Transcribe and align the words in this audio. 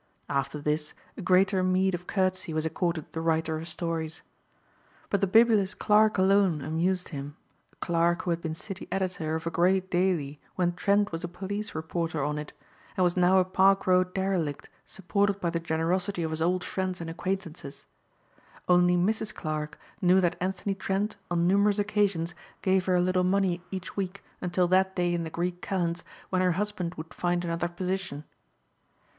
After 0.29 0.59
this 0.59 0.95
a 1.15 1.21
greater 1.21 1.61
meed 1.61 1.93
of 1.93 2.07
courtesy 2.07 2.55
was 2.55 2.65
accorded 2.65 3.05
the 3.13 3.21
writer 3.21 3.59
of 3.59 3.67
stories. 3.67 4.23
But 5.11 5.21
the 5.21 5.27
bibulous 5.27 5.75
Clarke 5.77 6.17
alone 6.17 6.63
amused 6.63 7.09
him, 7.09 7.37
Clarke 7.81 8.23
who 8.23 8.31
had 8.31 8.41
been 8.41 8.55
city 8.55 8.87
editor 8.91 9.35
of 9.35 9.45
a 9.45 9.51
great 9.51 9.91
daily 9.91 10.39
when 10.55 10.73
Trent 10.73 11.11
was 11.11 11.23
a 11.23 11.27
police 11.27 11.75
reporter 11.75 12.23
on 12.23 12.39
it, 12.39 12.51
and 12.97 13.03
was 13.03 13.15
now 13.15 13.37
a 13.37 13.45
Park 13.45 13.85
Row 13.85 14.03
derelict 14.03 14.69
supported 14.87 15.39
by 15.39 15.51
the 15.51 15.59
generosity 15.59 16.23
of 16.23 16.31
his 16.31 16.41
old 16.41 16.63
friends 16.63 16.99
and 16.99 17.07
acquaintances. 17.07 17.85
Only 18.67 18.97
Mrs. 18.97 19.35
Clarke 19.35 19.77
knew 20.01 20.19
that 20.19 20.35
Anthony 20.41 20.73
Trent 20.73 21.17
on 21.29 21.45
numerous 21.47 21.77
occasions 21.77 22.33
gave 22.63 22.85
her 22.85 22.95
a 22.95 23.01
little 23.01 23.23
money 23.23 23.61
each 23.69 23.95
week 23.95 24.23
until 24.41 24.67
that 24.69 24.95
day 24.95 25.13
in 25.13 25.25
the 25.25 25.29
Greek 25.29 25.61
kalends 25.61 26.01
when 26.31 26.41
her 26.41 26.53
husband 26.53 26.95
would 26.95 27.13
find 27.13 27.45
another 27.45 27.67
position. 27.69 28.23